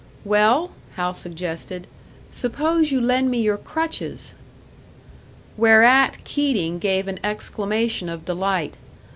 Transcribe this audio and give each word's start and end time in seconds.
"Well," 0.25 0.71
Hal 0.95 1.13
suggested, 1.13 1.85
"suppose 2.31 2.91
you 2.91 2.99
lend 2.99 3.29
me 3.29 3.39
your 3.39 3.59
crutches?" 3.59 4.33
Whereat 5.57 6.23
Keating 6.23 6.79
gave 6.79 7.07
an 7.07 7.19
exclamation 7.23 8.09
of 8.09 8.25
delight. 8.25 8.73